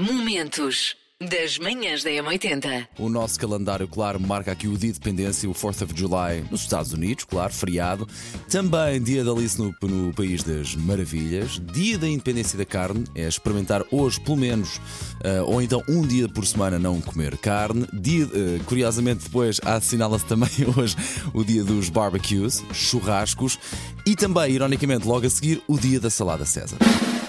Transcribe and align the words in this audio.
Momentos 0.00 0.96
das 1.20 1.58
manhãs 1.58 2.02
da 2.02 2.08
M80. 2.08 2.88
O 2.98 3.10
nosso 3.10 3.38
calendário, 3.38 3.86
claro, 3.86 4.18
marca 4.18 4.50
aqui 4.50 4.66
o 4.66 4.70
dia 4.70 4.90
de 4.90 4.96
independência, 4.96 5.46
o 5.46 5.52
4th 5.52 5.82
of 5.84 5.92
July, 5.94 6.42
nos 6.50 6.62
Estados 6.62 6.94
Unidos, 6.94 7.24
claro, 7.24 7.52
feriado. 7.52 8.08
Também 8.48 9.02
dia 9.02 9.22
da 9.22 9.30
Alice 9.30 9.58
no, 9.58 9.74
no 9.82 10.14
País 10.14 10.42
das 10.42 10.74
Maravilhas. 10.74 11.60
Dia 11.74 11.98
da 11.98 12.08
independência 12.08 12.56
da 12.56 12.64
carne, 12.64 13.04
é 13.14 13.28
experimentar 13.28 13.84
hoje, 13.90 14.18
pelo 14.22 14.38
menos, 14.38 14.76
uh, 14.76 15.44
ou 15.44 15.60
então 15.60 15.82
um 15.86 16.00
dia 16.06 16.26
por 16.30 16.46
semana, 16.46 16.78
não 16.78 16.98
comer 16.98 17.36
carne. 17.36 17.86
Dia, 17.92 18.24
uh, 18.24 18.64
curiosamente, 18.64 19.24
depois 19.24 19.60
assinala-se 19.62 20.24
também 20.24 20.48
hoje 20.74 20.96
o 21.34 21.44
dia 21.44 21.62
dos 21.62 21.90
barbecues, 21.90 22.64
churrascos. 22.72 23.58
E 24.06 24.16
também, 24.16 24.50
ironicamente, 24.52 25.06
logo 25.06 25.26
a 25.26 25.30
seguir, 25.30 25.62
o 25.68 25.78
dia 25.78 26.00
da 26.00 26.08
salada 26.08 26.46
César. 26.46 26.78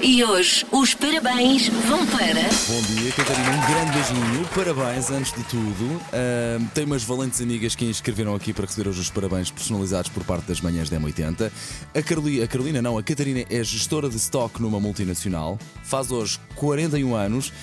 E 0.04 0.24
hoje 0.24 0.66
os 0.72 0.96
parabéns 0.96 1.68
vão 1.68 2.04
para. 2.08 2.42
Bom 2.68 2.82
dia, 2.82 3.12
Catarina. 3.12 3.52
Um 3.52 3.72
grande 3.72 3.92
beijinho. 3.92 4.50
Parabéns, 4.56 5.12
antes 5.12 5.32
de 5.32 5.44
tudo. 5.44 5.86
Uh, 5.86 6.68
tem 6.74 6.86
umas 6.86 7.04
valentes 7.04 7.40
amigas 7.40 7.76
que 7.76 7.86
inscreveram 7.86 8.34
aqui 8.34 8.52
para 8.52 8.66
receber 8.66 8.90
hoje 8.90 9.00
os 9.00 9.12
parabéns 9.12 9.52
personalizados 9.52 10.10
por 10.10 10.24
parte 10.24 10.48
das 10.48 10.60
manhãs 10.60 10.90
da 10.90 11.00
M80. 11.00 11.52
A 11.94 12.02
Carolina, 12.02 12.44
a 12.44 12.48
Carolina 12.48 12.82
não, 12.82 12.98
a 12.98 13.04
Catarina 13.04 13.46
é 13.48 13.64
gestora 13.64 14.10
de 14.10 14.18
stock 14.18 14.60
numa 14.60 14.80
multinacional, 14.80 15.60
faz 15.84 16.10
hoje 16.10 16.40
41 16.56 17.14
anos, 17.14 17.54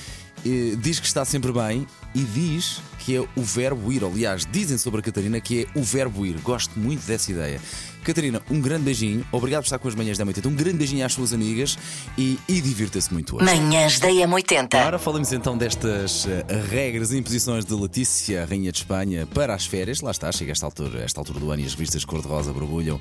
diz 0.81 1.01
que 1.01 1.07
está 1.07 1.25
sempre 1.25 1.51
bem 1.51 1.89
e 2.15 2.21
diz 2.21 2.81
que 3.01 3.17
é 3.17 3.21
o 3.21 3.43
verbo 3.43 3.93
ir. 3.93 4.05
Aliás, 4.05 4.47
dizem 4.49 4.79
sobre 4.79 5.01
a 5.01 5.03
Catarina 5.03 5.41
que 5.41 5.63
é 5.63 5.79
o 5.79 5.83
verbo 5.83 6.25
ir. 6.25 6.39
Gosto 6.39 6.79
muito 6.79 7.05
dessa 7.05 7.33
ideia. 7.33 7.61
Catarina, 8.09 8.41
um 8.51 8.59
grande 8.59 8.85
beijinho. 8.85 9.23
Obrigado 9.31 9.61
por 9.61 9.67
estar 9.67 9.79
com 9.79 9.87
as 9.87 9.95
manhãs 9.95 10.17
da 10.17 10.25
M80. 10.25 10.47
Um 10.47 10.55
grande 10.55 10.79
beijinho 10.79 11.05
às 11.05 11.13
suas 11.13 11.35
amigas 11.35 11.77
e, 12.17 12.39
e 12.49 12.59
divirta-se 12.59 13.13
muito 13.13 13.37
hoje. 13.37 13.45
Manhãs 13.45 14.01
da 14.01 14.09
M80. 14.09 14.81
Agora 14.81 14.99
falamos 14.99 15.31
então 15.31 15.59
destas 15.59 16.25
uh, 16.25 16.29
regras 16.71 17.13
e 17.13 17.19
imposições 17.19 17.67
de 17.67 17.75
Letícia, 17.75 18.47
Rainha 18.47 18.73
de 18.73 18.79
Espanha, 18.79 19.27
para 19.27 19.55
as 19.55 19.67
férias. 19.67 20.01
Lá 20.01 20.11
está, 20.11 20.33
chega 20.33 20.51
a 20.51 20.53
esta 20.53 20.65
altura, 20.65 21.03
esta 21.03 21.21
altura 21.21 21.39
do 21.39 21.51
ano 21.51 21.61
e 21.61 21.67
as 21.67 21.75
revistas 21.75 22.03
cor-de-rosa 22.03 22.51
borbulham 22.51 22.99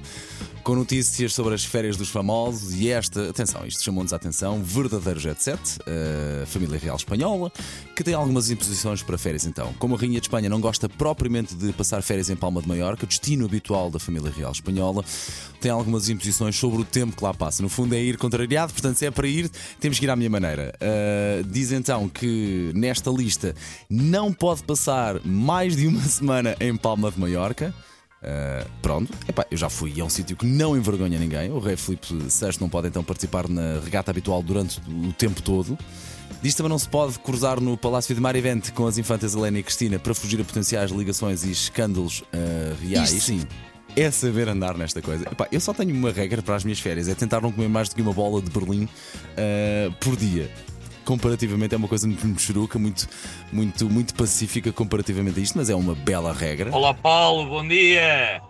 com 0.61 0.75
notícias 0.75 1.33
sobre 1.33 1.55
as 1.55 1.63
férias 1.63 1.95
dos 1.95 2.09
famosos. 2.09 2.73
E 2.73 2.89
esta, 2.89 3.29
atenção, 3.29 3.65
isto 3.65 3.81
chamou-nos 3.81 4.11
a 4.11 4.17
atenção, 4.17 4.61
verdadeiro 4.61 5.21
jet 5.21 5.41
set, 5.41 5.61
uh, 5.61 6.45
família 6.47 6.77
real 6.77 6.97
espanhola, 6.97 7.49
que 7.95 8.03
tem 8.03 8.13
algumas 8.13 8.51
imposições 8.51 9.01
para 9.01 9.17
férias 9.17 9.45
então. 9.45 9.73
Como 9.79 9.95
a 9.95 9.97
Rainha 9.97 10.19
de 10.19 10.25
Espanha 10.25 10.49
não 10.49 10.59
gosta 10.59 10.89
propriamente 10.89 11.55
de 11.55 11.71
passar 11.71 12.01
férias 12.01 12.29
em 12.29 12.35
Palma 12.35 12.61
de 12.61 12.67
Maiorca, 12.67 13.07
destino 13.07 13.45
habitual 13.45 13.89
da 13.89 13.99
família 13.99 14.29
real 14.29 14.51
espanhola, 14.51 14.96
escola 15.01 15.47
tem 15.59 15.71
algumas 15.71 16.07
imposições 16.07 16.55
sobre 16.55 16.81
o 16.81 16.85
tempo 16.85 17.15
que 17.15 17.23
lá 17.23 17.33
passa. 17.33 17.63
No 17.63 17.69
fundo, 17.69 17.95
é 17.95 17.99
ir 17.99 18.17
contrariado, 18.17 18.71
portanto, 18.73 18.95
se 18.97 19.05
é 19.05 19.11
para 19.11 19.27
ir, 19.27 19.49
temos 19.79 19.97
que 19.97 20.05
ir 20.05 20.09
à 20.09 20.15
minha 20.15 20.29
maneira. 20.29 20.73
Uh, 20.75 21.43
diz 21.43 21.71
então 21.71 22.07
que 22.07 22.71
nesta 22.75 23.09
lista 23.09 23.55
não 23.89 24.31
pode 24.31 24.63
passar 24.63 25.19
mais 25.25 25.75
de 25.75 25.87
uma 25.87 26.01
semana 26.05 26.55
em 26.59 26.75
Palma 26.75 27.11
de 27.11 27.19
Maiorca. 27.19 27.73
Uh, 28.21 28.69
pronto, 28.81 29.11
Epá, 29.27 29.45
eu 29.49 29.57
já 29.57 29.69
fui 29.69 29.99
a 29.99 30.03
um 30.03 30.09
sítio 30.09 30.35
que 30.35 30.45
não 30.45 30.77
envergonha 30.77 31.17
ninguém. 31.17 31.51
O 31.51 31.59
rei 31.59 31.75
Filipe 31.75 32.13
VI 32.13 32.57
não 32.59 32.69
pode 32.69 32.87
então 32.87 33.03
participar 33.03 33.47
na 33.47 33.79
regata 33.83 34.11
habitual 34.11 34.43
durante 34.43 34.79
o 34.87 35.11
tempo 35.13 35.41
todo. 35.41 35.77
Diz 36.41 36.53
também 36.53 36.69
não 36.69 36.77
se 36.77 36.87
pode 36.87 37.17
cruzar 37.17 37.59
no 37.59 37.75
Palácio 37.75 38.13
de 38.13 38.21
Marivente 38.21 38.71
com 38.71 38.85
as 38.85 38.99
infantas 38.99 39.33
Helena 39.33 39.57
e 39.57 39.63
Cristina 39.63 39.97
para 39.97 40.13
fugir 40.13 40.39
a 40.39 40.43
potenciais 40.43 40.91
ligações 40.91 41.43
e 41.43 41.51
escândalos 41.51 42.21
uh, 42.21 42.75
reais. 42.79 43.11
Isto 43.11 43.25
sim 43.25 43.47
é 43.97 44.11
saber 44.11 44.47
andar 44.47 44.77
nesta 44.77 45.01
coisa. 45.01 45.27
Epá, 45.29 45.47
eu 45.51 45.59
só 45.59 45.73
tenho 45.73 45.93
uma 45.93 46.11
regra 46.11 46.41
para 46.41 46.55
as 46.55 46.63
minhas 46.63 46.79
férias: 46.79 47.09
é 47.09 47.15
tentar 47.15 47.41
não 47.41 47.51
comer 47.51 47.67
mais 47.67 47.89
do 47.89 47.95
que 47.95 48.01
uma 48.01 48.13
bola 48.13 48.41
de 48.41 48.49
Berlim 48.51 48.83
uh, 48.83 49.91
por 49.99 50.15
dia. 50.15 50.49
Comparativamente 51.03 51.73
é 51.73 51.77
uma 51.77 51.87
coisa 51.87 52.05
muito 52.05 52.27
mexeruca, 52.27 52.77
muito, 52.77 53.07
muito, 53.51 53.89
muito 53.89 54.13
pacífica 54.13 54.71
comparativamente 54.71 55.39
a 55.39 55.43
isto, 55.43 55.57
mas 55.57 55.69
é 55.69 55.75
uma 55.75 55.95
bela 55.95 56.33
regra. 56.33 56.69
Olá 56.71 56.93
Paulo, 56.93 57.49
bom 57.49 57.67
dia! 57.67 58.41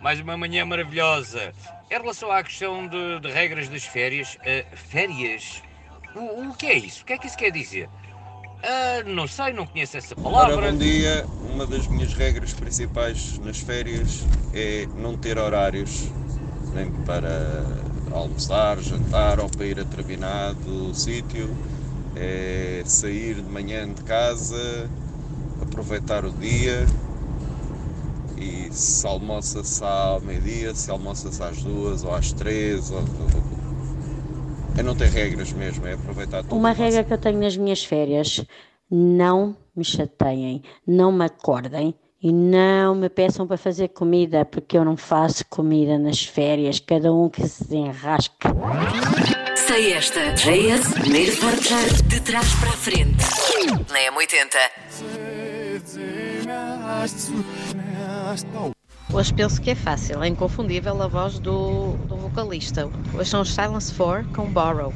Mais 0.00 0.20
uma 0.20 0.36
manhã 0.36 0.64
maravilhosa. 0.66 1.52
Em 1.90 1.94
relação 1.94 2.30
à 2.30 2.42
questão 2.42 2.86
de, 2.86 3.20
de 3.20 3.32
regras 3.32 3.68
das 3.68 3.84
férias, 3.84 4.36
uh, 4.36 4.76
férias? 4.76 5.62
O, 6.14 6.50
o 6.50 6.54
que 6.54 6.66
é 6.66 6.78
isso? 6.78 7.02
O 7.02 7.06
que 7.06 7.14
é 7.14 7.18
que 7.18 7.26
isso 7.26 7.36
quer 7.36 7.50
dizer? 7.50 7.88
Uh, 7.88 9.08
não 9.08 9.26
sei, 9.26 9.52
não 9.52 9.66
conheço 9.66 9.96
essa 9.96 10.14
palavra. 10.14 10.56
Ora, 10.56 10.72
bom 10.72 10.78
dia. 10.78 11.26
Uma 11.54 11.66
das 11.68 11.86
minhas 11.86 12.12
regras 12.14 12.52
principais 12.52 13.38
nas 13.38 13.60
férias 13.60 14.24
é 14.52 14.88
não 14.96 15.16
ter 15.16 15.38
horários 15.38 16.10
nem 16.74 16.90
para 17.06 17.64
almoçar, 18.10 18.80
jantar 18.80 19.38
ou 19.38 19.48
para 19.48 19.64
ir 19.64 19.78
a 19.78 19.84
determinado 19.84 20.92
sítio. 20.92 21.48
É 22.16 22.82
sair 22.84 23.36
de 23.36 23.48
manhã 23.48 23.88
de 23.88 24.02
casa, 24.02 24.90
aproveitar 25.62 26.24
o 26.24 26.32
dia 26.32 26.84
e 28.36 28.68
se 28.72 29.06
almoça-se 29.06 29.84
ao 29.84 30.20
meio-dia, 30.22 30.74
se 30.74 30.90
almoça-se 30.90 31.40
às 31.40 31.62
duas 31.62 32.02
ou 32.02 32.12
às 32.12 32.32
três, 32.32 32.90
ou, 32.90 33.00
é 34.76 34.82
não 34.82 34.96
ter 34.96 35.08
regras 35.08 35.52
mesmo, 35.52 35.86
é 35.86 35.92
aproveitar 35.92 36.42
tudo. 36.42 36.56
Uma 36.56 36.72
regra 36.72 37.04
que 37.04 37.12
eu 37.12 37.18
tenho 37.18 37.38
nas 37.38 37.56
minhas 37.56 37.84
férias: 37.84 38.44
não 38.90 39.56
me 39.76 39.84
chateiem, 39.84 40.62
não 40.86 41.10
me 41.10 41.24
acordem 41.24 41.94
e 42.22 42.32
não 42.32 42.94
me 42.94 43.10
peçam 43.10 43.46
para 43.46 43.58
fazer 43.58 43.88
comida, 43.88 44.44
porque 44.46 44.78
eu 44.78 44.84
não 44.84 44.96
faço 44.96 45.44
comida 45.46 45.98
nas 45.98 46.24
férias, 46.24 46.80
cada 46.80 47.12
um 47.12 47.28
que 47.28 47.46
se 47.46 47.76
enrasque. 47.76 48.48
Sei 49.54 49.92
esta. 49.92 50.32
JS, 50.32 50.94
primeiro 50.94 51.32
forjar 51.32 51.84
de 52.04 52.20
trás 52.20 52.54
para 52.54 52.70
a 52.70 52.72
frente. 52.72 53.24
Na 53.90 53.98
M80. 54.10 54.56
Hoje 59.12 59.34
penso 59.34 59.60
que 59.60 59.70
é 59.70 59.74
fácil, 59.74 60.22
é 60.22 60.28
inconfundível 60.28 61.00
a 61.02 61.06
voz 61.06 61.38
do, 61.38 61.92
do 62.08 62.16
vocalista. 62.16 62.88
Hoje 63.14 63.28
são 63.30 63.42
os 63.42 63.54
Silence 63.54 63.94
4 63.94 64.32
com 64.32 64.46
Borrow. 64.46 64.92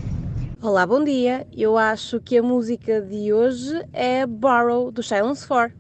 Olá, 0.61 0.85
bom 0.87 1.05
dia. 1.05 1.47
Eu 1.57 1.77
acho 1.79 2.21
que 2.21 2.37
a 2.37 2.43
música 2.43 3.01
de 3.01 3.33
hoje 3.33 3.81
é 3.93 4.27
Borrow 4.27 4.91
do 4.91 5.03
Silence 5.03 5.47
4. 5.47 5.77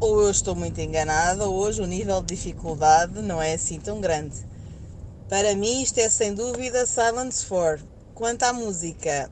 Ou 0.00 0.22
eu 0.22 0.30
estou 0.30 0.54
muito 0.54 0.80
enganada, 0.80 1.44
ou 1.44 1.54
hoje 1.56 1.80
o 1.82 1.86
nível 1.86 2.20
de 2.22 2.34
dificuldade 2.34 3.20
não 3.20 3.42
é 3.42 3.54
assim 3.54 3.78
tão 3.78 4.00
grande. 4.00 4.36
Para 5.28 5.54
mim, 5.54 5.82
isto 5.82 5.98
é 5.98 6.08
sem 6.08 6.34
dúvida 6.34 6.86
Silence 6.86 7.44
4. 7.46 7.84
Quanto 8.14 8.42
à 8.44 8.52
música, 8.52 9.30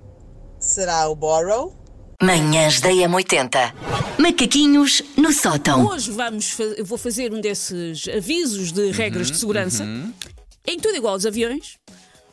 será 0.58 1.08
o 1.08 1.14
Borrow? 1.14 1.74
Manhãs 2.20 2.80
da 2.80 2.90
M80. 2.90 3.72
Macaquinhos 4.18 5.02
no 5.16 5.32
sótão. 5.32 5.86
Hoje 5.86 6.10
vamos 6.10 6.58
eu 6.76 6.84
vou 6.84 6.98
fazer 6.98 7.32
um 7.32 7.40
desses 7.40 8.08
avisos 8.08 8.72
de 8.72 8.90
regras 8.90 9.28
Uhum, 9.28 9.32
de 9.34 9.38
segurança 9.38 9.84
em 10.66 10.78
tudo 10.78 10.96
igual 10.96 11.14
aos 11.14 11.24
aviões, 11.24 11.78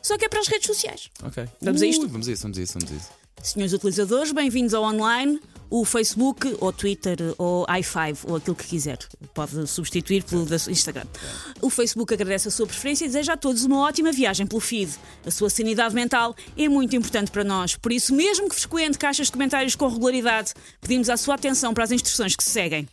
só 0.06 0.16
que 0.16 0.24
é 0.24 0.28
para 0.28 0.38
as 0.38 0.46
redes 0.46 0.68
sociais. 0.68 1.10
Ok. 1.24 1.44
Vamos 1.60 1.82
a 1.82 1.86
isto? 1.86 2.06
Vamos 2.06 2.28
a 2.28 2.32
isso, 2.32 2.42
vamos 2.42 2.58
a 2.58 2.62
isso, 2.62 2.78
vamos 2.78 2.92
a 2.92 2.94
isso. 2.94 3.08
Senhores 3.42 3.72
utilizadores, 3.72 4.30
bem-vindos 4.30 4.72
ao 4.72 4.84
online, 4.84 5.40
o 5.68 5.84
Facebook, 5.84 6.56
ou 6.60 6.72
Twitter, 6.72 7.18
ou 7.36 7.66
i5, 7.66 8.18
ou 8.28 8.36
aquilo 8.36 8.54
que 8.54 8.66
quiser. 8.66 8.98
Pode 9.34 9.66
substituir 9.66 10.22
pelo 10.22 10.46
da 10.46 10.56
Instagram. 10.56 11.06
O 11.60 11.68
Facebook 11.68 12.14
agradece 12.14 12.46
a 12.46 12.50
sua 12.52 12.68
preferência 12.68 13.04
e 13.04 13.08
deseja 13.08 13.32
a 13.32 13.36
todos 13.36 13.64
uma 13.64 13.80
ótima 13.80 14.12
viagem 14.12 14.46
pelo 14.46 14.60
feed. 14.60 14.92
A 15.24 15.30
sua 15.32 15.50
sanidade 15.50 15.92
mental 15.92 16.36
é 16.56 16.68
muito 16.68 16.94
importante 16.94 17.32
para 17.32 17.42
nós, 17.42 17.74
por 17.76 17.90
isso, 17.90 18.14
mesmo 18.14 18.48
que 18.48 18.54
frequente 18.54 18.98
caixas 18.98 19.26
de 19.26 19.32
comentários 19.32 19.74
com 19.74 19.88
regularidade, 19.88 20.52
pedimos 20.80 21.10
a 21.10 21.16
sua 21.16 21.34
atenção 21.34 21.74
para 21.74 21.82
as 21.82 21.90
instruções 21.90 22.36
que 22.36 22.44
se 22.44 22.50
seguem. 22.50 22.88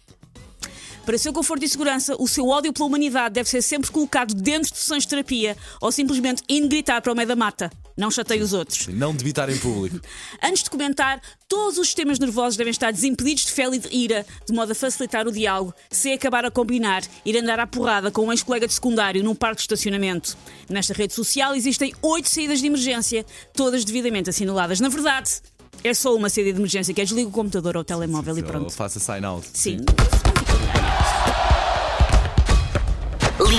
Para 1.06 1.18
seu 1.18 1.34
conforto 1.34 1.66
e 1.66 1.68
segurança, 1.68 2.16
o 2.18 2.30
seu 2.30 2.48
ódio 2.48 2.72
pela 2.72 2.86
humanidade 2.86 3.34
deve 3.34 3.50
ser 3.50 3.62
sempre 3.62 3.92
colocado 3.92 4.34
dentro 4.34 4.72
de 4.72 4.78
sessões 4.78 5.04
de 5.04 5.10
terapia 5.10 5.58
ou 5.82 5.92
simplesmente 5.92 6.42
indo 6.48 6.70
gritar 6.70 7.02
para 7.02 7.12
o 7.12 7.16
meio 7.16 7.28
da 7.28 7.36
mata. 7.36 7.70
Não 7.96 8.10
chateie 8.10 8.42
os 8.42 8.54
outros. 8.54 8.88
Não 8.88 9.14
debitar 9.14 9.50
em 9.50 9.58
público. 9.58 10.00
Antes 10.42 10.64
de 10.64 10.70
comentar, 10.70 11.22
todos 11.48 11.78
os 11.78 11.88
sistemas 11.88 12.20
nervosos 12.20 12.56
devem 12.56 12.72
estar 12.72 12.90
desimpedidos 12.92 13.46
de 13.46 13.52
fel 13.52 13.74
e 13.74 13.80
de 13.80 13.94
ira, 13.94 14.26
de 14.48 14.54
modo 14.54 14.72
a 14.72 14.76
facilitar 14.76 15.28
o 15.28 15.32
diálogo, 15.32 15.74
se 15.92 16.14
acabar 16.14 16.46
a 16.46 16.50
combinar, 16.50 17.04
ir 17.26 17.38
andar 17.38 17.60
à 17.60 17.68
porrada 17.68 18.10
com 18.10 18.26
um 18.26 18.32
ex-colega 18.32 18.66
de 18.66 18.74
secundário 18.74 19.22
num 19.22 19.36
parque 19.36 19.58
de 19.58 19.64
estacionamento. 19.64 20.38
Nesta 20.70 20.94
rede 20.94 21.14
social 21.14 21.54
existem 21.54 21.94
oito 22.02 22.30
saídas 22.30 22.62
de 22.62 22.68
emergência, 22.68 23.26
todas 23.54 23.84
devidamente 23.84 24.30
assinaladas. 24.30 24.80
Na 24.80 24.88
verdade, 24.88 25.42
é 25.84 25.94
só 25.94 26.16
uma 26.16 26.30
saída 26.30 26.54
de 26.54 26.60
emergência, 26.60 26.94
que 26.94 27.02
é 27.02 27.04
desliga 27.04 27.28
o 27.28 27.32
computador 27.32 27.76
ou 27.76 27.82
o 27.82 27.86
telemóvel 27.86 28.38
e 28.38 28.42
Ou 28.42 28.48
pronto. 28.48 28.72
Faça 28.72 29.02
sign 29.02 29.26
out. 29.26 29.46
Sim. 29.54 29.78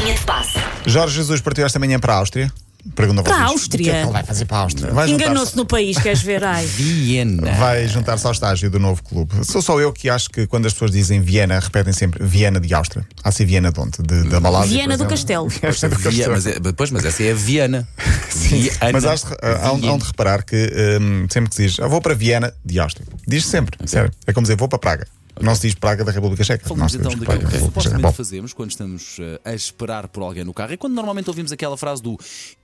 Linha 0.05 0.15
de 0.17 0.25
passe. 0.25 0.59
Jorge 0.87 1.17
Jesus 1.17 1.41
partiu 1.41 1.65
esta 1.65 1.79
manhã 1.79 1.99
para 1.99 2.13
a 2.15 2.17
Áustria. 2.19 2.53
Pergunta 2.95 3.23
a 3.23 3.25
Para 3.25 3.35
a 3.37 3.39
vocês, 3.47 3.51
Áustria. 3.53 3.81
O 3.81 3.85
que 3.85 3.91
é 3.91 4.01
que 4.01 4.05
ele 4.07 4.13
vai 4.13 4.23
fazer 4.25 4.45
para 4.45 4.57
a 4.59 4.61
Áustria? 4.61 4.93
Vai 4.93 5.09
juntar-se- 5.09 5.31
Enganou-se 5.31 5.57
no 5.57 5.65
país, 5.65 5.97
queres 5.99 6.21
ver? 6.21 6.45
Ai. 6.45 6.67
Viena. 6.67 7.53
Vai 7.53 7.89
juntar-se 7.89 8.27
ao 8.27 8.33
estágio 8.33 8.69
do 8.71 8.79
novo 8.79 9.03
clube. 9.03 9.33
Sou 9.43 9.63
só 9.63 9.81
eu 9.81 9.91
que 9.91 10.11
acho 10.11 10.29
que 10.29 10.47
quando 10.47 10.67
as 10.67 10.75
pessoas 10.75 10.91
dizem 10.91 11.23
Viena, 11.23 11.59
repetem 11.59 11.95
sempre 11.95 12.23
Viena 12.23 12.61
de 12.61 12.75
Áustria. 12.75 13.07
Há 13.23 13.33
se 13.33 13.43
Viena 13.47 13.73
de 13.73 13.81
onde? 13.81 14.03
De, 14.03 14.25
da 14.29 14.39
Malásia. 14.39 14.69
Viena 14.77 14.99
por 14.99 15.07
do 15.07 15.15
exemplo. 15.15 15.49
Castelo. 15.49 15.49
Viena 15.73 15.73
do 15.89 15.97
Via- 15.97 16.11
Castelo. 16.11 16.33
mas, 16.33 16.47
é, 16.47 16.61
depois, 16.61 16.91
mas 16.91 17.05
essa 17.07 17.23
é 17.23 17.33
a 17.33 17.35
Viena. 17.35 17.89
Viena. 18.37 18.77
Mas 18.93 19.05
hás 19.07 19.23
de- 19.25 19.33
há, 19.41 19.67
há 19.69 19.73
onde- 19.73 19.89
há 19.89 19.93
onde 19.93 20.05
reparar 20.05 20.43
que 20.45 20.71
hum, 21.01 21.27
sempre 21.31 21.49
que 21.49 21.57
se 21.57 21.63
diz 21.67 21.79
"Eu 21.79 21.89
vou 21.89 22.03
para 22.03 22.15
Viena 22.15 22.53
de 22.63 22.79
Áustria, 22.79 23.07
diz 23.27 23.47
sempre, 23.47 23.79
sério. 23.89 24.11
É 24.27 24.33
como 24.35 24.45
dizer 24.45 24.57
vou 24.59 24.69
para 24.69 24.79
Praga. 24.79 25.07
Não 25.41 25.55
se 25.55 25.63
diz 25.63 25.75
Praga 25.75 26.05
da 26.05 26.13
República 26.13 26.45
Checa. 26.45 26.63
não 26.69 26.69
Falamos 26.69 26.95
então 26.95 27.11
daquilo 27.11 27.27
Praga 27.27 27.49
que 27.49 27.59
supostamente 27.59 28.03
Bom, 28.03 28.13
fazemos 28.13 28.53
quando 28.53 28.71
estamos 28.71 29.17
eh, 29.19 29.41
a 29.45 29.55
esperar 29.55 30.09
por 30.09 30.23
alguém 30.23 30.45
no 30.45 30.55
carro. 30.55 30.73
É 30.73 30.77
quando 30.77 30.95
normalmente 30.95 31.29
ouvimos 31.29 31.51
aquela 31.53 31.77
frase 31.77 32.03
do 32.03 32.17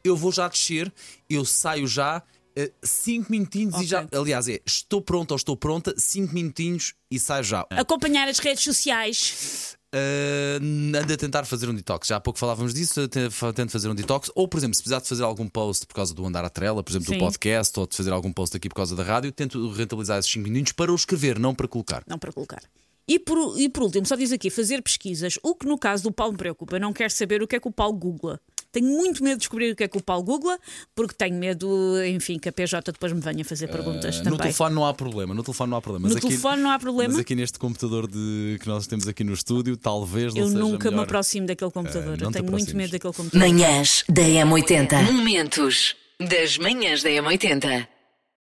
eu 0.05 0.17
vou 0.17 0.31
já 0.33 0.47
descer, 0.49 0.93
eu 1.29 1.45
saio 1.45 1.87
já. 1.87 2.23
eh, 2.57 2.71
Cinco 2.83 3.31
minutinhos 3.31 3.75
Ok. 3.75 3.85
e 3.85 3.89
já. 3.89 4.07
Aliás, 4.13 4.49
é 4.49 4.61
estou 4.67 5.01
pronto 5.03 5.33
ou 5.33 5.37
estou 5.37 5.57
pronta, 5.57 5.95
cinco 5.97 6.33
minutinhos 6.35 6.95
e 7.11 7.19
saio 7.19 7.45
já. 7.45 7.67
Acompanhar 7.71 8.29
as 8.29 8.39
redes 8.39 8.63
sociais. 8.65 9.77
Uh, 9.93 10.97
ando 10.97 11.13
a 11.13 11.17
tentar 11.17 11.45
fazer 11.45 11.69
um 11.69 11.75
detox. 11.75 12.07
Já 12.07 12.17
há 12.17 12.21
pouco 12.21 12.39
falávamos 12.39 12.73
disso, 12.73 13.09
tento 13.09 13.71
fazer 13.71 13.89
um 13.89 13.95
detox. 13.95 14.31
Ou, 14.35 14.47
por 14.47 14.59
exemplo, 14.59 14.75
se 14.75 14.83
precisar 14.83 15.01
de 15.01 15.09
fazer 15.09 15.25
algum 15.25 15.49
post 15.49 15.87
por 15.87 15.95
causa 15.95 16.15
do 16.15 16.25
andar 16.25 16.45
à 16.45 16.49
trela, 16.49 16.83
por 16.83 16.93
exemplo, 16.93 17.09
Sim. 17.09 17.19
do 17.19 17.25
podcast, 17.25 17.79
ou 17.79 17.87
de 17.87 17.97
fazer 17.97 18.13
algum 18.13 18.33
post 18.33 18.57
aqui 18.57 18.69
por 18.69 18.77
causa 18.77 18.95
da 18.95 19.03
rádio, 19.03 19.33
tento 19.33 19.71
rentabilizar 19.73 20.19
esses 20.19 20.31
5 20.31 20.49
minutos 20.49 20.73
para 20.73 20.93
o 20.93 20.95
escrever, 20.95 21.39
não 21.39 21.55
para 21.55 21.67
colocar. 21.67 22.05
Não 22.07 22.19
para 22.19 22.33
colocar. 22.33 22.63
E 23.09 23.19
por, 23.19 23.59
e 23.59 23.69
por 23.69 23.83
último, 23.83 24.07
só 24.07 24.15
diz 24.15 24.31
aqui, 24.31 24.49
fazer 24.51 24.81
pesquisas. 24.83 25.37
O 25.43 25.57
que 25.57 25.67
no 25.67 25.77
caso 25.77 26.05
do 26.05 26.13
Paulo 26.13 26.35
me 26.35 26.39
preocupa. 26.39 26.79
Não 26.79 26.93
quero 26.93 27.11
saber 27.13 27.43
o 27.43 27.49
que 27.49 27.57
é 27.57 27.61
que 27.61 27.67
o 27.67 27.73
Paulo 27.73 27.97
googla. 27.97 28.41
Tenho 28.73 28.87
muito 28.87 29.23
medo 29.25 29.35
de 29.35 29.41
descobrir 29.41 29.73
o 29.73 29.77
que 29.77 29.83
é 29.85 29.89
que 29.89 29.99
o 29.99 30.03
Paulo 30.03 30.23
googla, 30.25 30.59
porque 30.95 31.13
tenho 31.15 31.35
medo, 31.37 31.69
enfim, 32.07 32.39
que 32.39 32.49
a 32.49 32.53
PJ 32.53 32.93
depois 32.93 33.13
me 33.13 33.21
venha 33.21 33.45
fazer 33.45 33.67
perguntas 33.69 34.17
Uh, 34.17 34.19
no 34.19 34.25
também. 34.25 34.39
telefone 34.39 34.75
não 34.77 34.87
há 34.87 34.95
problema, 34.95 35.35
no 35.35 35.43
telefone 35.43 35.71
não 35.71 35.79
há 35.79 35.83
problema. 35.83 36.09
No 36.09 36.15
Mas 36.15 36.17
aqui- 36.19 36.29
telefone 36.29 36.63
não 36.63 36.71
há 36.71 36.79
problema? 36.79 37.13
Mas 37.15 37.21
aqui 37.21 37.35
neste 37.35 37.59
computador 37.59 38.07
de, 38.07 38.59
que 38.61 38.69
nós 38.69 38.87
temos 38.87 39.09
aqui 39.09 39.25
no 39.25 39.33
estúdio, 39.35 39.77
talvez 39.77 40.33
não 40.35 40.43
Eu 40.43 40.49
seja 40.49 40.59
nunca 40.61 40.85
me 40.85 40.91
melhor. 40.93 41.05
aproximo 41.05 41.47
daquele 41.47 41.71
computador. 41.71 42.17
não 42.19 42.27
Eu 42.29 42.31
te 42.31 42.39
tenho 42.39 42.51
muito 42.51 42.77
medo 42.77 42.91
daquele 42.93 43.13
computador. 43.13 43.49
Manhãs 43.49 44.05
da 44.09 44.23
M80. 44.23 45.03
Momentos 45.13 45.97
das 46.21 46.57
manhãs 46.59 47.03
da 47.03 47.11
M80. 47.11 47.89